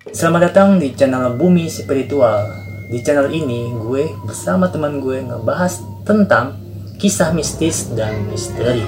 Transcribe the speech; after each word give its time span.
Selamat 0.00 0.48
datang 0.48 0.80
di 0.80 0.96
channel 0.96 1.36
Bumi 1.36 1.68
Spiritual. 1.68 2.48
Di 2.88 3.04
channel 3.04 3.28
ini 3.36 3.68
gue 3.68 4.08
bersama 4.24 4.72
teman 4.72 4.96
gue 4.96 5.20
ngebahas 5.20 5.84
tentang 6.08 6.56
kisah 6.96 7.36
mistis 7.36 7.92
dan 7.92 8.24
misteri. 8.32 8.80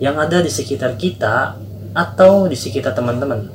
Yang 0.00 0.16
ada 0.16 0.38
di 0.40 0.48
sekitar 0.48 0.96
kita 0.96 1.60
atau 1.92 2.48
di 2.48 2.56
sekitar 2.56 2.96
teman-teman. 2.96 3.52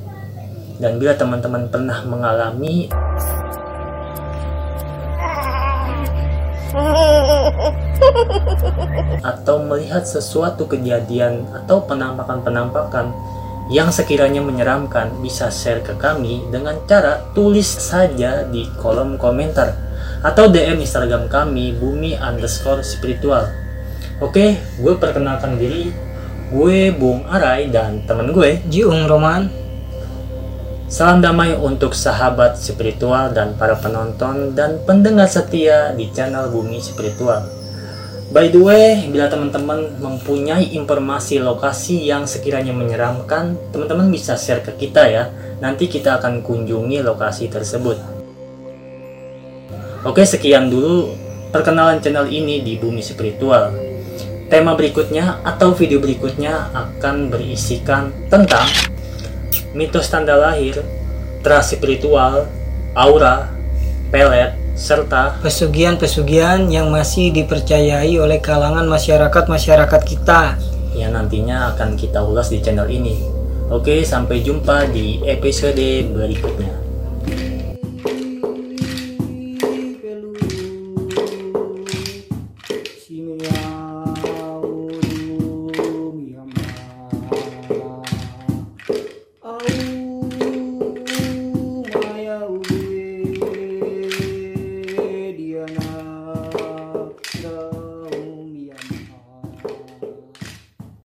Dan 0.78 1.02
bila 1.02 1.18
teman-teman 1.18 1.66
pernah 1.74 2.06
mengalami 2.06 2.86
atau 9.26 9.62
melihat 9.66 10.06
sesuatu 10.06 10.70
kejadian 10.70 11.46
atau 11.54 11.84
penampakan-penampakan 11.86 13.14
yang 13.74 13.90
sekiranya 13.90 14.46
menyeramkan 14.46 15.10
bisa 15.26 15.50
share 15.50 15.82
ke 15.82 15.98
kami 15.98 16.46
dengan 16.54 16.78
cara 16.86 17.26
tulis 17.34 17.66
saja 17.66 18.46
di 18.46 18.70
kolom 18.78 19.18
komentar. 19.18 19.74
Atau 20.22 20.50
DM 20.50 20.82
Instagram 20.82 21.30
kami 21.30 21.74
bumi 21.78 22.18
underscore 22.18 22.86
spiritual. 22.86 23.50
Oke 24.22 24.62
gue 24.78 24.94
perkenalkan 24.98 25.58
diri. 25.58 25.90
Gue 26.54 26.94
Bung 26.94 27.26
Arai 27.26 27.74
dan 27.74 28.06
temen 28.06 28.30
gue 28.30 28.62
Jiung 28.70 29.10
Roman. 29.10 29.50
Salam 30.86 31.18
damai 31.18 31.58
untuk 31.58 31.98
sahabat 31.98 32.62
spiritual 32.62 33.34
dan 33.34 33.58
para 33.58 33.74
penonton 33.74 34.54
dan 34.54 34.78
pendengar 34.86 35.26
setia 35.26 35.90
di 35.98 36.14
channel 36.14 36.54
Bumi 36.54 36.78
Spiritual. 36.78 37.65
By 38.36 38.52
the 38.52 38.60
way, 38.60 39.08
bila 39.08 39.32
teman-teman 39.32 39.96
mempunyai 39.96 40.76
informasi 40.76 41.40
lokasi 41.40 42.04
yang 42.04 42.28
sekiranya 42.28 42.76
menyeramkan, 42.76 43.56
teman-teman 43.72 44.12
bisa 44.12 44.36
share 44.36 44.60
ke 44.60 44.76
kita 44.76 45.08
ya. 45.08 45.32
Nanti 45.64 45.88
kita 45.88 46.20
akan 46.20 46.44
kunjungi 46.44 47.00
lokasi 47.00 47.48
tersebut. 47.48 47.96
Oke, 50.04 50.28
sekian 50.28 50.68
dulu 50.68 51.16
perkenalan 51.56 52.04
channel 52.04 52.28
ini 52.28 52.60
di 52.60 52.76
Bumi 52.76 53.00
Spiritual. 53.00 53.72
Tema 54.52 54.76
berikutnya 54.76 55.40
atau 55.48 55.72
video 55.72 56.04
berikutnya 56.04 56.76
akan 56.76 57.32
berisikan 57.32 58.12
tentang 58.28 58.68
mitos 59.72 60.12
tanda 60.12 60.36
lahir, 60.36 60.84
teras 61.40 61.72
spiritual, 61.72 62.52
aura, 63.00 63.48
pelet, 64.12 64.65
serta 64.76 65.40
pesugihan-pesugihan 65.40 66.68
yang 66.68 66.92
masih 66.92 67.32
dipercayai 67.32 68.12
oleh 68.20 68.44
kalangan 68.44 68.84
masyarakat-masyarakat 68.92 70.02
kita 70.04 70.60
yang 70.92 71.16
nantinya 71.16 71.72
akan 71.72 71.96
kita 71.96 72.20
ulas 72.20 72.52
di 72.52 72.60
channel 72.60 72.88
ini. 72.92 73.24
Oke, 73.72 74.04
sampai 74.04 74.44
jumpa 74.44 74.92
di 74.92 75.24
episode 75.26 76.12
berikutnya. 76.12 76.76
Sini. 83.00 83.42
Ya. 83.42 83.85